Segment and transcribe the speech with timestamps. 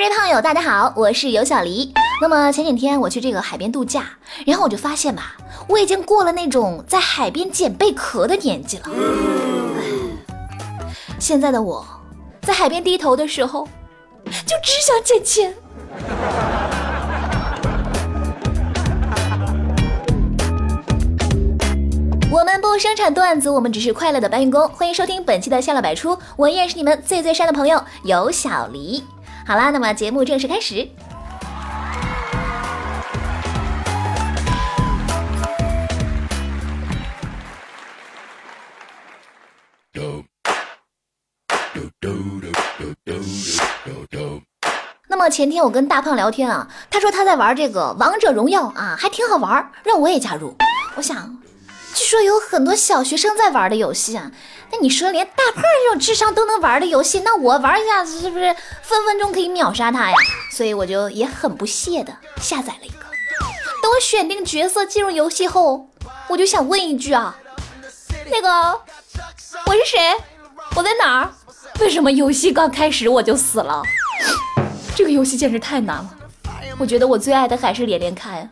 [0.00, 1.92] 各位胖友，大家好，我是尤小黎。
[2.22, 4.06] 那么前几天我去这个海边度假，
[4.46, 5.36] 然后我就发现吧，
[5.68, 8.84] 我已经过了那种在海边捡贝壳的年纪了。
[11.18, 11.86] 现在的我，
[12.40, 13.68] 在海边低头的时候，
[14.24, 15.54] 就只想捡钱。
[22.32, 24.66] 我们不生产段子，我们只是快乐的搬运工。
[24.70, 29.04] 欢迎收听本期的笑料百出，我依然是你们最最帅的朋友尤小黎。
[29.50, 30.88] 好啦，那么节目正式开始。
[45.08, 50.54] 那么前天我跟大胖聊天啊，他说他在玩这个王者荣耀啊，还挺好玩，让我也加入。
[50.94, 51.36] 我想，
[51.92, 54.30] 据说有很多小学生在玩的游戏啊，
[54.72, 60.16] 那你说连大胖这种智商都能玩的游戏，那我玩一下子是不是分分钟可以秒杀他呀？
[60.52, 63.00] 所以我就也很不屑的下载了一个。
[63.82, 65.88] 等我选定角色进入游戏后，
[66.28, 67.36] 我就想问一句啊，
[68.30, 68.48] 那个
[69.66, 69.98] 我是谁？
[70.76, 71.30] 我在哪儿？
[71.80, 73.82] 为什么游戏刚开始我就死了？
[74.94, 76.10] 这个游戏简直太难了，
[76.78, 78.48] 我觉得我最爱的还是连连看。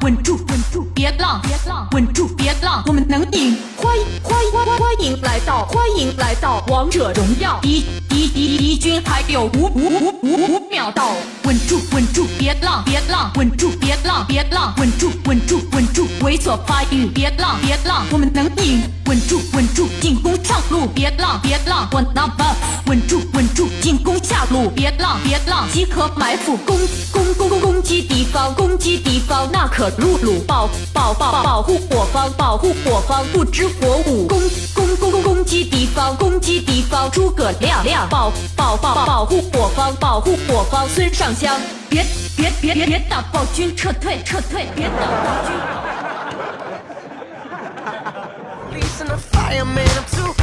[0.00, 3.58] 稳住，稳住，别浪，别浪，稳住，别浪，我们能赢！
[3.76, 7.58] 欢迎，欢迎，欢欢迎来到，欢迎来到王者荣耀！
[7.60, 11.10] 敌敌敌敌军还有五五五五五秒到！
[11.42, 18.80] 稳住，稳住，别浪，别浪，稳住，别浪，别浪，稳住，稳住，稳住，猥琐发育，别浪，别浪，我们能赢！
[19.04, 22.46] 稳住，稳住，进攻上路，别浪，别浪，我 number！
[22.86, 26.76] 稳住，稳住，进攻下路，别浪，别浪，即可埋伏，攻
[27.12, 34.40] 攻攻攻攻击敌方，攻击敌方，那可露露，保保保保护我方，保护我方，不知火舞，攻
[34.74, 41.56] 攻攻攻攻击敌方，攻击敌方，诸葛亮亮，保保保保护我方，保护我方，孙尚香，
[41.88, 42.04] 别
[42.36, 45.54] 别别别别打暴君，撤退撤退，别打暴君。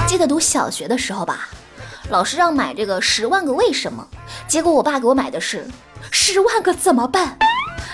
[0.08, 1.50] 记得读小学的时候吧，
[2.10, 4.08] 老师让买这个《十万个为什么》，
[4.48, 5.66] 结果我爸给我买的是
[6.12, 7.38] 《十万个怎么办》。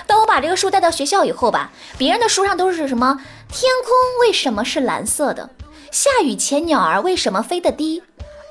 [0.06, 3.92] 当我把这个书带到学校以后吧，别人的书上都是什么天空
[4.22, 5.50] 为什么是蓝色的，
[5.92, 8.02] 下雨前鸟儿为什么飞得低，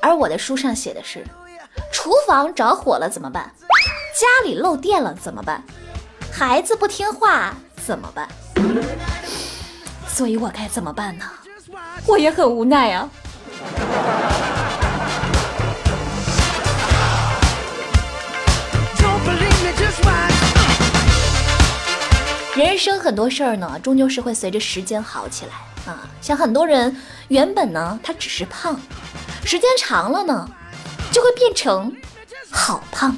[0.02, 1.26] 而我的书上写的是
[1.92, 3.52] 厨房着火了怎么办，
[4.14, 5.64] 家里漏电了怎么办，
[6.32, 8.28] 孩子不听话怎么办？
[10.08, 11.26] 所以我该怎么办呢？
[12.06, 13.10] 我也很无奈啊。
[22.56, 26.10] 人生很多事儿呢，终究是会随着时间好起来啊。
[26.20, 26.96] 像很多人
[27.28, 28.80] 原本呢，他只是胖，
[29.46, 30.50] 时间长了呢，
[31.12, 31.96] 就会变成
[32.50, 33.16] 好胖。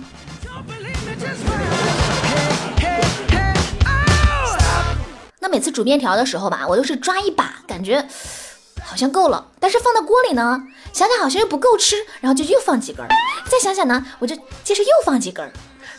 [5.40, 8.06] 那每次煮面条的时候吧，我都是抓一把，感觉
[8.84, 13.09] 好像够了，但是放到锅里呢，想想好像又不够吃，然后就又放几根儿，
[13.50, 15.52] 再想想呢，我就接着又放几根儿。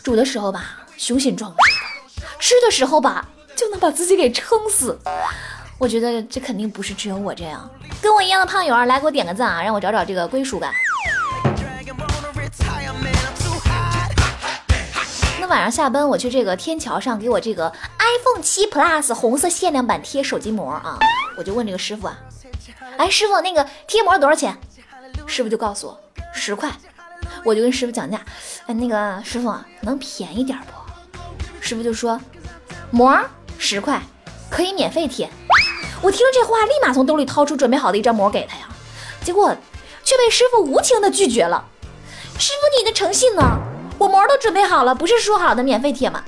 [0.03, 1.57] 煮的时候吧，雄心壮志；
[2.39, 4.97] 吃的时候吧，就能把自己给撑死。
[5.77, 7.69] 我觉得这肯定不是只有我这样，
[8.01, 10.73] 跟我一样的胖友啊，来给我点个赞啊，让我找找这个归属感。
[15.39, 20.97] 那晚上下班，我去这个天桥上给我这个 iPhone 七 Plus 红色限量版贴手机膜啊，
[21.37, 22.17] 我就问这个师傅啊，
[22.97, 24.57] 哎，师傅那个贴膜多少钱？
[25.27, 25.99] 师傅就告诉我
[26.33, 26.71] 十块，
[27.43, 28.19] 我就跟师傅讲价，
[28.67, 30.73] 哎，那个师傅能便宜点不？
[31.59, 32.19] 师傅就说
[32.91, 33.17] 膜
[33.57, 34.01] 十块
[34.49, 35.29] 可以免费贴。
[36.01, 38.67] 我听了这话，立马从兜里掏出准备好的一张膜给他呀，
[39.23, 39.55] 结果
[40.03, 41.65] 却被师傅无情的拒绝了。
[42.39, 43.59] 师傅你的诚信呢？
[43.99, 46.23] 我膜都准备好了，不是说好的免费贴吗？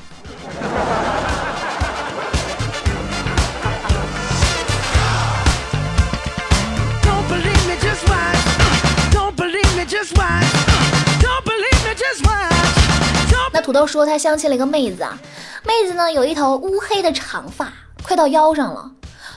[13.64, 15.18] 土豆说他相亲了一个妹子啊，
[15.64, 17.72] 妹子呢有一头乌黑的长发，
[18.04, 18.92] 快到腰上了。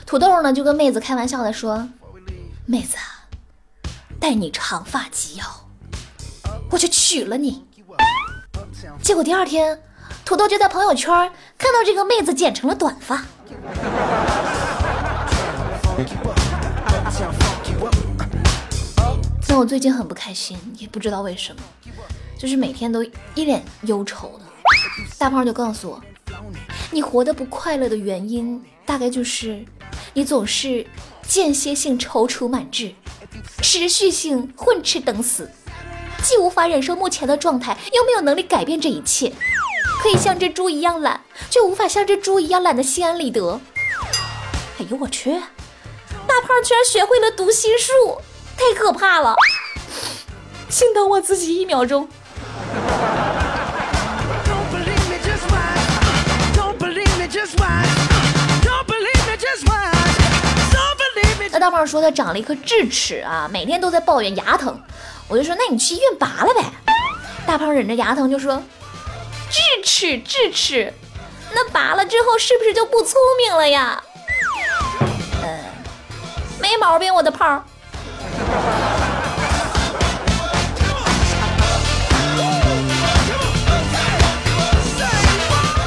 [0.05, 1.87] 土豆呢就跟妹子开玩笑的说
[2.67, 2.97] ：“妹子，
[4.19, 5.45] 待你长发及腰，
[6.69, 7.65] 我就娶了你。”
[9.01, 9.81] 结果第二天，
[10.25, 11.09] 土豆就在朋友圈
[11.57, 13.23] 看到这个妹子剪成了短发。
[19.47, 21.61] 那我最近很不开心，也不知道为什么，
[22.37, 23.03] 就是每天都
[23.35, 24.45] 一脸忧愁的。
[25.17, 26.01] 大胖就告诉我，
[26.91, 29.63] 你活得不快乐的原因，大概就是
[30.13, 30.85] 你总是
[31.27, 32.93] 间歇性踌躇满志，
[33.61, 35.49] 持续性混吃等死，
[36.23, 39.33] 既无法忍受目前的状态，又没有能力改变这一切。
[40.01, 41.19] 可以像只猪一样懒，
[41.49, 43.59] 却无法像只猪一样懒得心安理得。
[44.79, 45.31] 哎呦我去！
[45.31, 48.21] 大胖居然学会了读心术，
[48.55, 49.35] 太可怕了！
[50.69, 52.07] 心疼我自己一秒钟。
[61.67, 64.81] 大胖说他长了一颗智齿啊，每天都在抱怨牙疼。
[65.27, 66.63] 我就说那你去医院拔了呗。
[67.45, 68.63] 大胖忍着牙疼就说：
[69.49, 70.93] 智齿智齿，
[71.53, 74.01] 那拔了之后是不是就不聪明了呀？
[75.43, 75.59] 呃，
[76.61, 77.61] 没毛病，我的胖。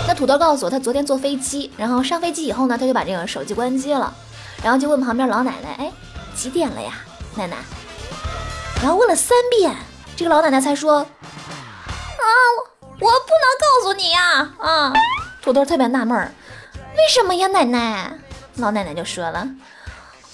[0.06, 4.12] 那土豆告诉我，他昨天坐飞机，然后上飞机以后呢，他就把这个手机关机了。
[4.62, 5.92] 然后就问旁边老奶奶：“哎，
[6.34, 6.92] 几点了呀，
[7.36, 7.56] 奶奶？”
[8.82, 9.74] 然后问了三遍，
[10.16, 11.06] 这个老奶奶才说：“啊，
[12.98, 13.10] 我不能
[13.60, 14.92] 告诉你呀！”啊，
[15.42, 16.32] 土豆特别纳闷儿，
[16.96, 18.12] 为什么呀，奶奶？
[18.56, 19.48] 老奶奶就说了：“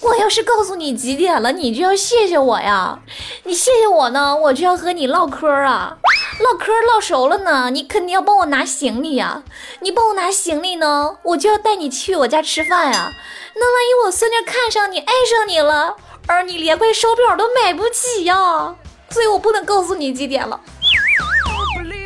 [0.01, 2.99] 我要是告诉你几点了，你就要谢谢我呀。
[3.43, 5.97] 你谢谢我呢，我就要和你唠嗑啊。
[6.39, 9.43] 唠嗑唠熟了呢，你肯定要帮我拿行李呀。
[9.79, 13.11] 你帮我拿行李呢，我就要带你去我家吃饭呀。”
[13.59, 15.95] 那万一我孙女看上你，爱上你了，
[16.27, 18.75] 而你连块手表都买不起呀，
[19.09, 20.61] 所以我不能告诉你几点了。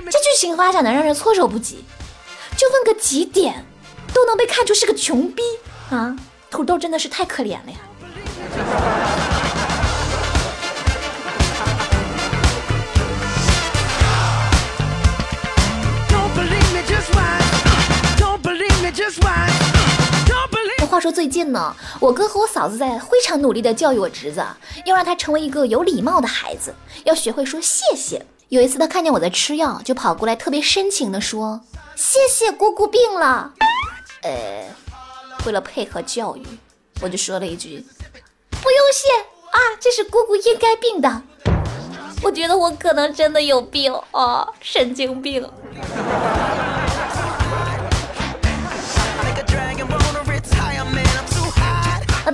[0.06, 1.83] 这剧情发展的让人措手不及，
[2.56, 3.66] 就问个几点，
[4.13, 5.44] 都能被看出是个穷逼
[5.89, 6.16] 啊！
[6.50, 9.00] 土豆真的是太可怜了呀。
[21.01, 24.45] 说最近呢，我哥和我嫂子在非常努力的教育我侄子，
[24.86, 26.71] 要让他成为一个有礼貌的孩子，
[27.06, 28.24] 要学会说谢谢。
[28.50, 31.62] 有一次他看见我在吃药，就跑过来特别深情的说
[31.98, 33.51] ：“谢谢姑姑病了。”
[34.21, 34.68] 呃，
[35.48, 36.45] 为了配合教育，
[37.01, 37.83] 我就说了一句
[38.51, 39.09] ：“不用谢
[39.50, 41.24] 啊，这是姑姑应该病的。”
[42.21, 45.50] 我觉得我可能真的有病啊，神经病。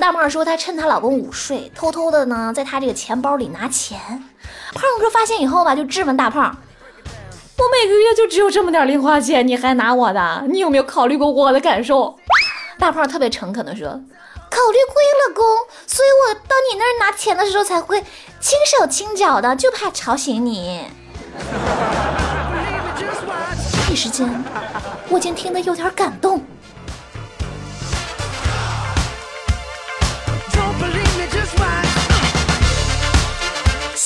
[0.08, 4.00] 大胖说，她趁她老公午睡，偷偷的呢，在她这个钱包里拿钱。
[4.74, 6.58] 胖哥发现以后吧，就质问大胖
[7.60, 10.46] ：“我每个月就只有这么点零花钱，你还拿我的？
[10.48, 12.18] 你有没有考虑过我的感受？”
[12.80, 13.86] 大胖特别诚恳的说
[14.50, 14.96] ：“考虑过
[15.28, 15.44] 了，公，
[15.86, 18.02] 所以我到你那儿拿钱的时候才会
[18.40, 20.86] 轻手轻脚的，就怕吵醒你。”
[23.92, 24.26] 一时间，
[25.10, 26.42] 我竟听得有点感动。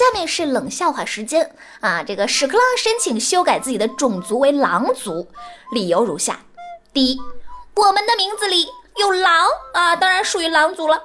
[0.02, 2.02] 下面是冷笑话时间啊！
[2.02, 5.28] 这个屎壳郎申请修改自己的种族为狼族，
[5.74, 6.40] 理由如下：
[6.92, 7.20] 第一，
[7.76, 8.66] 我们的名字里
[8.98, 9.46] 有狼
[9.76, 11.04] 啊，当然属于狼族了。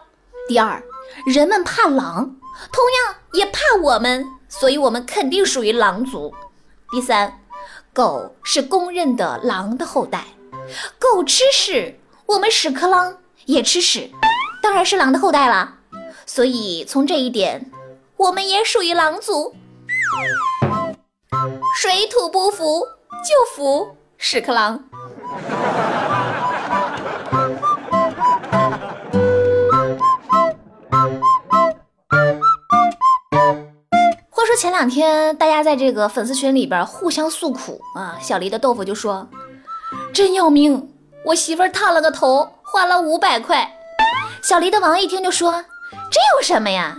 [0.48, 0.82] 第二，
[1.26, 2.37] 人们怕狼，
[2.72, 6.34] 同样也怕我们，所以我们肯定属于狼族。
[6.90, 7.38] 第三，
[7.92, 10.25] 狗是公认的狼的后代，
[10.99, 14.10] 狗吃屎，我们屎壳郎也吃屎，
[14.62, 15.80] 当然是狼的后代啦。
[16.25, 17.71] 所以从这一点。
[18.16, 19.54] 我们也属于狼族，
[21.78, 22.80] 水土不服
[23.23, 24.82] 就服屎壳郎。
[34.30, 39.28] 话说前两天大家在这个粉丝群里边互相诉苦啊，小黎的豆腐就说
[40.14, 40.90] ：“真要命，
[41.26, 43.70] 我媳妇烫了个头，花了五百块。”
[44.42, 45.64] 小黎的王一听就说
[46.11, 46.96] ：“这有什么呀？”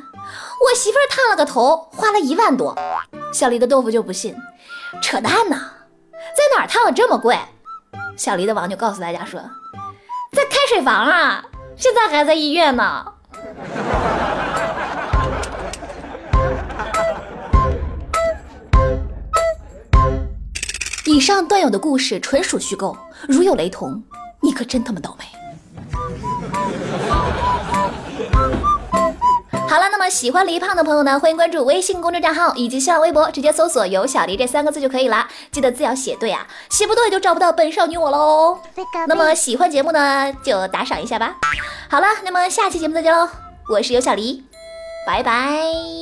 [0.60, 2.76] 我媳妇儿烫了个头，花了一万多。
[3.32, 4.36] 小黎的豆腐就不信，
[5.02, 5.56] 扯淡呢，
[6.12, 7.38] 在哪儿烫的这么贵？
[8.16, 9.40] 小黎的王就告诉大家说，
[10.32, 11.46] 在开水房啊，
[11.76, 13.06] 现在还在医院呢。
[21.06, 22.98] 以上段友的故事纯属虚构，
[23.28, 24.04] 如有雷同，
[24.42, 25.26] 你可真他妈倒霉。
[29.70, 35.28] 好了，那么喜欢黎胖的朋友呢，欢迎关注微信公众账号以及新浪微博，直接搜索“有小黎”这三个字就可以了。
[35.52, 38.60] 记得字要写对啊，写不对就找不到本少女我喽。
[39.08, 41.36] 那么喜欢节目呢，就打赏一下吧。
[41.90, 43.28] 好了，那么下期节目再见喽，
[43.70, 44.44] 我是有小黎，
[45.06, 45.97] 拜拜。